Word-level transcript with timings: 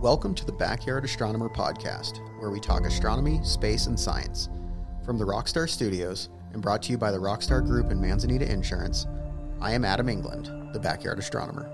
Welcome 0.00 0.36
to 0.36 0.44
the 0.44 0.52
Backyard 0.52 1.04
Astronomer 1.04 1.48
podcast, 1.48 2.20
where 2.38 2.50
we 2.50 2.60
talk 2.60 2.86
astronomy, 2.86 3.40
space, 3.42 3.86
and 3.86 3.98
science. 3.98 4.48
From 5.04 5.18
the 5.18 5.24
Rockstar 5.24 5.68
Studios 5.68 6.28
and 6.52 6.62
brought 6.62 6.84
to 6.84 6.92
you 6.92 6.98
by 6.98 7.10
the 7.10 7.18
Rockstar 7.18 7.66
Group 7.66 7.90
and 7.90 8.00
Manzanita 8.00 8.48
Insurance, 8.48 9.08
I 9.60 9.72
am 9.72 9.84
Adam 9.84 10.08
England, 10.08 10.52
the 10.72 10.78
Backyard 10.78 11.18
Astronomer. 11.18 11.68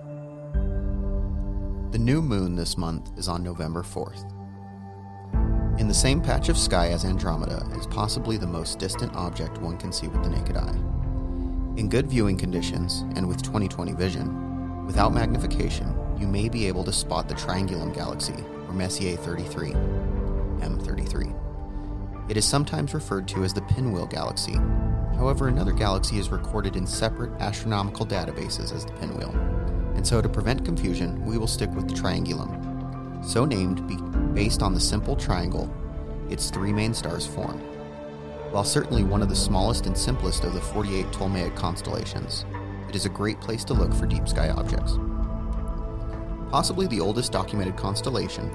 The 1.90 1.98
new 1.98 2.22
moon 2.22 2.56
this 2.56 2.78
month 2.78 3.10
is 3.18 3.28
on 3.28 3.42
November 3.44 3.82
4th. 3.82 4.24
In 5.78 5.86
the 5.86 5.92
same 5.92 6.22
patch 6.22 6.48
of 6.48 6.56
sky 6.56 6.92
as 6.92 7.04
Andromeda 7.04 7.68
is 7.76 7.86
possibly 7.88 8.38
the 8.38 8.46
most 8.46 8.78
distant 8.78 9.14
object 9.14 9.58
one 9.58 9.76
can 9.76 9.92
see 9.92 10.08
with 10.08 10.22
the 10.22 10.30
naked 10.30 10.56
eye. 10.56 10.78
In 11.76 11.90
good 11.90 12.06
viewing 12.06 12.38
conditions 12.38 13.02
and 13.16 13.28
with 13.28 13.42
2020 13.42 13.92
vision, 13.92 14.86
without 14.86 15.12
magnification, 15.12 15.94
you 16.18 16.26
may 16.26 16.48
be 16.48 16.66
able 16.66 16.84
to 16.84 16.92
spot 16.92 17.28
the 17.28 17.34
Triangulum 17.34 17.94
galaxy, 17.94 18.34
or 18.66 18.72
Messier 18.72 19.16
33, 19.16 19.72
M33. 20.60 22.30
It 22.30 22.36
is 22.36 22.44
sometimes 22.44 22.94
referred 22.94 23.28
to 23.28 23.44
as 23.44 23.52
the 23.52 23.62
Pinwheel 23.62 24.06
galaxy. 24.06 24.54
However, 25.16 25.48
another 25.48 25.72
galaxy 25.72 26.18
is 26.18 26.30
recorded 26.30 26.76
in 26.76 26.86
separate 26.86 27.32
astronomical 27.40 28.06
databases 28.06 28.74
as 28.74 28.84
the 28.84 28.92
Pinwheel. 28.92 29.30
And 29.94 30.06
so, 30.06 30.22
to 30.22 30.28
prevent 30.28 30.64
confusion, 30.64 31.24
we 31.24 31.38
will 31.38 31.46
stick 31.46 31.70
with 31.70 31.88
the 31.88 31.94
Triangulum, 31.94 33.24
so 33.24 33.44
named 33.44 34.34
based 34.34 34.62
on 34.62 34.74
the 34.74 34.80
simple 34.80 35.16
triangle 35.16 35.70
its 36.30 36.50
three 36.50 36.72
main 36.72 36.94
stars 36.94 37.26
form. 37.26 37.58
While 38.50 38.64
certainly 38.64 39.04
one 39.04 39.22
of 39.22 39.28
the 39.28 39.36
smallest 39.36 39.86
and 39.86 39.96
simplest 39.96 40.44
of 40.44 40.54
the 40.54 40.60
48 40.60 41.12
Ptolemaic 41.12 41.54
constellations, 41.54 42.44
it 42.88 42.96
is 42.96 43.06
a 43.06 43.10
great 43.10 43.40
place 43.40 43.64
to 43.64 43.74
look 43.74 43.92
for 43.92 44.06
deep 44.06 44.28
sky 44.28 44.50
objects. 44.50 44.98
Possibly 46.54 46.86
the 46.86 47.00
oldest 47.00 47.32
documented 47.32 47.76
constellation, 47.76 48.48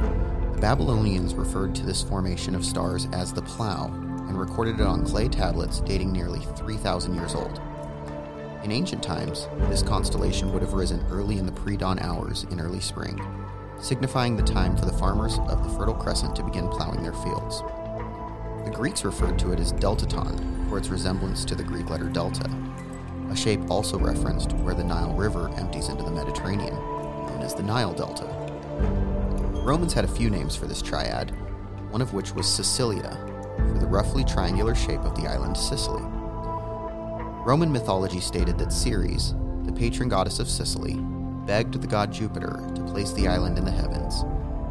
the 0.54 0.62
Babylonians 0.62 1.36
referred 1.36 1.76
to 1.76 1.86
this 1.86 2.02
formation 2.02 2.56
of 2.56 2.64
stars 2.64 3.10
as 3.12 3.34
the 3.34 3.42
Plough 3.42 3.92
and 4.30 4.40
recorded 4.40 4.80
it 4.80 4.86
on 4.86 5.06
clay 5.06 5.28
tablets 5.28 5.82
dating 5.82 6.14
nearly 6.14 6.40
3,000 6.56 7.14
years 7.14 7.36
old. 7.36 7.60
In 8.64 8.72
ancient 8.72 9.04
times, 9.04 9.50
this 9.68 9.84
constellation 9.84 10.54
would 10.54 10.62
have 10.62 10.72
risen 10.72 11.06
early 11.12 11.40
in 11.40 11.46
the 11.46 11.52
pre 11.52 11.76
dawn 11.76 12.00
hours 12.00 12.46
in 12.52 12.62
early 12.62 12.80
spring, 12.80 13.22
signifying 13.82 14.38
the 14.38 14.44
time 14.44 14.78
for 14.78 14.86
the 14.86 14.98
farmers 14.98 15.38
of 15.50 15.62
the 15.62 15.78
Fertile 15.78 15.94
Crescent 15.94 16.38
to 16.38 16.44
begin 16.44 16.70
plowing 16.70 17.04
their 17.04 17.12
fields. 17.12 17.60
The 18.64 18.72
Greeks 18.74 19.04
referred 19.04 19.38
to 19.40 19.52
it 19.52 19.60
as 19.60 19.74
deltoton 19.74 20.70
for 20.70 20.78
its 20.78 20.88
resemblance 20.88 21.44
to 21.44 21.54
the 21.54 21.66
Greek 21.66 21.90
letter 21.90 22.08
delta, 22.08 22.50
a 23.30 23.36
shape 23.36 23.70
also 23.70 24.00
referenced 24.00 24.54
where 24.54 24.74
the 24.74 24.86
Nile 24.86 25.14
River 25.16 25.50
empties 25.58 25.90
into 25.90 26.04
the 26.04 26.12
Mediterranean, 26.12 26.78
known 27.30 27.42
as 27.42 27.54
the 27.54 27.64
Nile 27.64 27.94
Delta. 27.94 28.26
The 29.54 29.62
Romans 29.62 29.94
had 29.94 30.06
a 30.06 30.08
few 30.08 30.30
names 30.30 30.56
for 30.56 30.66
this 30.66 30.82
triad, 30.82 31.32
one 31.92 32.02
of 32.02 32.14
which 32.14 32.34
was 32.34 32.48
Sicilia, 32.48 33.18
for 33.58 33.80
the 33.80 33.88
roughly 33.88 34.24
triangular 34.24 34.76
shape 34.76 35.02
of 35.02 35.16
the 35.16 35.28
island 35.28 35.56
Sicily. 35.58 36.04
Roman 37.46 37.72
mythology 37.72 38.20
stated 38.20 38.58
that 38.58 38.74
Ceres, 38.74 39.34
the 39.64 39.72
patron 39.72 40.10
goddess 40.10 40.40
of 40.40 40.50
Sicily, 40.50 40.96
begged 41.46 41.82
the 41.82 41.88
god 41.88 42.12
Jupiter 42.12 42.62
to 42.76 42.84
place 42.84 43.12
the 43.14 43.28
island 43.28 43.58
in 43.58 43.66
the 43.66 43.72
heavens, 43.72 44.24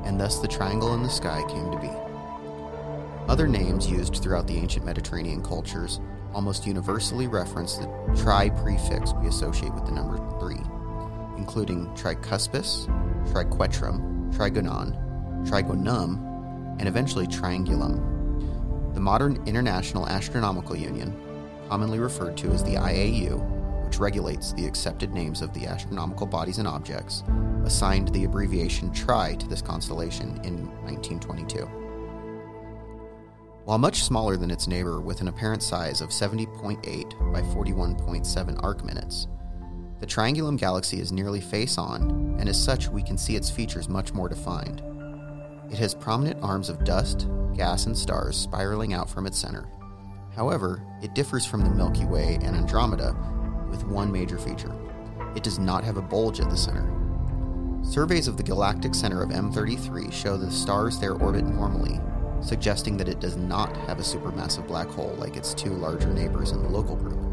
and 0.04 0.20
thus 0.20 0.38
the 0.38 0.48
triangle 0.48 0.94
in 0.94 1.02
the 1.02 1.08
sky 1.08 1.42
came 1.48 1.70
to 1.70 1.78
be. 1.78 1.90
Other 3.28 3.46
names 3.46 3.90
used 3.90 4.16
throughout 4.16 4.46
the 4.46 4.56
ancient 4.56 4.86
Mediterranean 4.86 5.42
cultures 5.42 6.00
almost 6.32 6.66
universally 6.66 7.26
reference 7.26 7.76
the 7.76 7.86
tri 8.16 8.48
prefix 8.48 9.12
we 9.14 9.28
associate 9.28 9.74
with 9.74 9.86
the 9.86 9.92
number 9.92 10.16
3, 10.38 10.56
including 11.38 11.86
tricuspis, 11.94 12.86
triquetrum, 13.32 14.30
trigonon, 14.34 14.94
trigonum, 15.48 16.18
and 16.78 16.86
eventually 16.86 17.26
triangulum. 17.26 18.94
The 18.94 19.00
modern 19.00 19.42
International 19.46 20.06
Astronomical 20.06 20.76
Union, 20.76 21.16
commonly 21.68 21.98
referred 21.98 22.36
to 22.38 22.50
as 22.50 22.62
the 22.64 22.74
IAU, 22.74 23.84
which 23.84 23.98
regulates 23.98 24.52
the 24.52 24.66
accepted 24.66 25.14
names 25.14 25.40
of 25.40 25.54
the 25.54 25.66
astronomical 25.66 26.26
bodies 26.26 26.58
and 26.58 26.68
objects, 26.68 27.22
assigned 27.64 28.08
the 28.08 28.24
abbreviation 28.24 28.92
TRI 28.92 29.36
to 29.38 29.46
this 29.46 29.62
constellation 29.62 30.40
in 30.44 30.66
1922. 30.84 31.64
While 33.64 33.78
much 33.78 34.02
smaller 34.02 34.36
than 34.38 34.50
its 34.50 34.66
neighbor 34.66 35.00
with 35.00 35.20
an 35.20 35.28
apparent 35.28 35.62
size 35.62 36.00
of 36.00 36.08
70.8 36.08 37.32
by 37.32 37.42
41.7 37.42 38.62
arc 38.62 38.82
minutes, 38.84 39.28
the 40.00 40.06
Triangulum 40.06 40.56
galaxy 40.56 41.00
is 41.00 41.12
nearly 41.12 41.40
face 41.40 41.78
on, 41.78 42.36
and 42.38 42.48
as 42.48 42.62
such, 42.62 42.88
we 42.88 43.02
can 43.02 43.18
see 43.18 43.36
its 43.36 43.50
features 43.50 43.88
much 43.88 44.12
more 44.12 44.28
defined. 44.28 44.82
It 45.70 45.78
has 45.78 45.94
prominent 45.94 46.42
arms 46.42 46.68
of 46.68 46.84
dust, 46.84 47.28
gas, 47.54 47.86
and 47.86 47.96
stars 47.96 48.36
spiraling 48.36 48.94
out 48.94 49.10
from 49.10 49.26
its 49.26 49.38
center. 49.38 49.68
However, 50.34 50.82
it 51.02 51.14
differs 51.14 51.44
from 51.44 51.62
the 51.62 51.70
Milky 51.70 52.04
Way 52.04 52.38
and 52.42 52.56
Andromeda 52.56 53.16
with 53.70 53.84
one 53.84 54.10
major 54.10 54.38
feature 54.38 54.74
it 55.34 55.42
does 55.42 55.58
not 55.58 55.84
have 55.84 55.96
a 55.96 56.02
bulge 56.02 56.40
at 56.40 56.50
the 56.50 56.56
center. 56.56 56.90
Surveys 57.82 58.28
of 58.28 58.36
the 58.36 58.42
galactic 58.42 58.94
center 58.94 59.22
of 59.22 59.30
M33 59.30 60.12
show 60.12 60.36
the 60.36 60.50
stars 60.50 60.98
there 60.98 61.14
orbit 61.14 61.44
normally, 61.44 62.00
suggesting 62.40 62.96
that 62.96 63.08
it 63.08 63.20
does 63.20 63.36
not 63.36 63.76
have 63.86 63.98
a 63.98 64.02
supermassive 64.02 64.66
black 64.66 64.88
hole 64.88 65.14
like 65.18 65.36
its 65.36 65.54
two 65.54 65.70
larger 65.70 66.12
neighbors 66.12 66.52
in 66.52 66.62
the 66.62 66.68
local 66.68 66.96
group. 66.96 67.27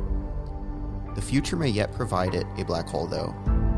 The 1.16 1.22
future 1.22 1.56
may 1.56 1.70
yet 1.70 1.94
provide 1.94 2.36
it 2.36 2.46
a 2.58 2.66
black 2.66 2.90
hole, 2.90 3.08
though, 3.08 3.34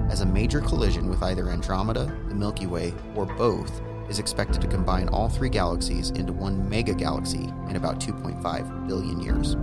as 0.10 0.22
a 0.22 0.26
major 0.26 0.60
collision 0.60 1.08
with 1.08 1.22
either 1.22 1.50
Andromeda, 1.50 2.06
the 2.28 2.36
Milky 2.36 2.66
Way, 2.66 2.96
or 3.16 3.28
both 3.28 3.80
is 4.10 4.18
expected 4.18 4.60
to 4.62 4.68
combine 4.68 5.08
all 5.10 5.30
three 5.30 5.50
galaxies 5.50 6.10
into 6.12 6.34
one 6.34 6.68
mega 6.68 6.96
galaxy 6.96 7.54
in 7.70 7.76
about 7.76 8.00
2.5 8.00 8.88
billion 8.88 9.20
years. 9.22 9.56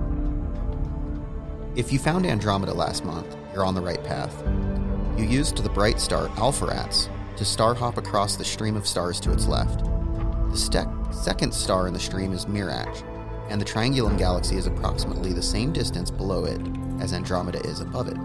If 1.74 1.92
you 1.92 1.98
found 1.98 2.26
Andromeda 2.26 2.72
last 2.72 3.04
month, 3.04 3.36
you're 3.52 3.64
on 3.64 3.74
the 3.74 3.80
right 3.80 4.02
path. 4.04 4.44
You 5.18 5.24
used 5.24 5.56
the 5.56 5.68
bright 5.68 5.98
star 5.98 6.28
Alpheratz 6.36 7.08
to 7.36 7.44
star 7.44 7.74
hop 7.74 7.98
across 7.98 8.36
the 8.36 8.44
stream 8.44 8.76
of 8.76 8.86
stars 8.86 9.18
to 9.20 9.32
its 9.32 9.48
left. 9.48 9.84
The 10.50 10.56
ste- 10.56 11.14
second 11.24 11.52
star 11.52 11.88
in 11.88 11.92
the 11.92 11.98
stream 11.98 12.32
is 12.32 12.46
Mirach, 12.46 13.02
and 13.48 13.60
the 13.60 13.64
Triangulum 13.64 14.16
galaxy 14.16 14.56
is 14.56 14.68
approximately 14.68 15.32
the 15.32 15.42
same 15.42 15.72
distance 15.72 16.12
below 16.12 16.44
it 16.44 16.60
as 17.00 17.12
Andromeda 17.12 17.60
is 17.60 17.80
above 17.80 18.08
it. 18.08 18.16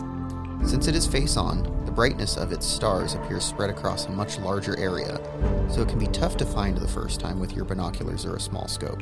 Since 0.68 0.88
it 0.88 0.96
is 0.96 1.08
face 1.08 1.38
on, 1.38 1.64
the 1.86 1.92
brightness 1.92 2.38
of 2.38 2.52
its 2.52 2.66
stars 2.66 3.14
appears 3.14 3.46
spread 3.46 3.70
across 3.70 4.06
a 4.06 4.12
much 4.12 4.38
larger 4.40 4.78
area, 4.78 5.20
so 5.70 5.82
it 5.82 5.88
can 5.90 6.00
be 6.00 6.08
tough 6.08 6.38
to 6.38 6.46
find 6.46 6.78
the 6.78 6.88
first 6.88 7.20
time 7.20 7.40
with 7.40 7.56
your 7.56 7.66
binoculars 7.66 8.26
or 8.26 8.36
a 8.36 8.40
small 8.40 8.68
scope. 8.68 9.02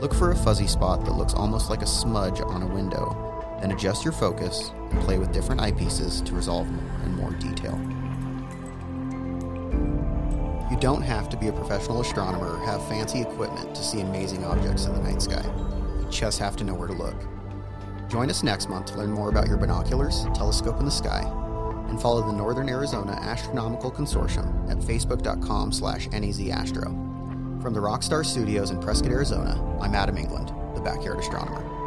Look 0.00 0.12
for 0.12 0.32
a 0.32 0.36
fuzzy 0.36 0.66
spot 0.66 1.04
that 1.04 1.12
looks 1.12 1.34
almost 1.34 1.70
like 1.70 1.82
a 1.82 1.86
smudge 1.86 2.40
on 2.40 2.62
a 2.62 2.66
window, 2.66 3.58
then 3.60 3.70
adjust 3.70 4.04
your 4.04 4.12
focus 4.12 4.70
and 4.90 5.00
play 5.02 5.18
with 5.18 5.32
different 5.32 5.60
eyepieces 5.60 6.24
to 6.24 6.34
resolve 6.34 6.66
and 6.68 7.14
more 7.16 7.32
detail. 7.32 7.78
You 10.70 10.76
don't 10.78 11.02
have 11.02 11.28
to 11.30 11.36
be 11.36 11.48
a 11.48 11.52
professional 11.52 12.00
astronomer 12.00 12.56
or 12.56 12.64
have 12.64 12.86
fancy 12.88 13.20
equipment 13.20 13.74
to 13.74 13.82
see 13.82 14.00
amazing 14.00 14.44
objects 14.44 14.86
in 14.86 14.94
the 14.94 15.00
night 15.00 15.20
sky. 15.20 15.44
You 16.00 16.06
just 16.10 16.38
have 16.38 16.56
to 16.56 16.64
know 16.64 16.74
where 16.74 16.88
to 16.88 16.94
look. 16.94 17.16
Join 18.10 18.28
us 18.28 18.42
next 18.42 18.68
month 18.68 18.86
to 18.86 18.98
learn 18.98 19.12
more 19.12 19.28
about 19.28 19.46
your 19.46 19.56
binoculars, 19.56 20.24
telescope 20.34 20.80
in 20.80 20.84
the 20.84 20.90
sky, 20.90 21.22
and 21.86 22.02
follow 22.02 22.26
the 22.26 22.32
Northern 22.32 22.68
Arizona 22.68 23.12
Astronomical 23.12 23.88
Consortium 23.88 24.68
at 24.68 24.78
facebook.com 24.78 25.70
slash 25.70 26.08
nezastro. 26.08 26.86
From 27.62 27.72
the 27.72 27.78
Rockstar 27.78 28.26
Studios 28.26 28.72
in 28.72 28.80
Prescott, 28.80 29.12
Arizona, 29.12 29.78
I'm 29.80 29.94
Adam 29.94 30.18
England, 30.18 30.52
the 30.74 30.80
Backyard 30.80 31.20
Astronomer. 31.20 31.79